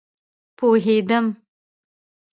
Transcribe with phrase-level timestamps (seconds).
[0.57, 1.27] پوهیدم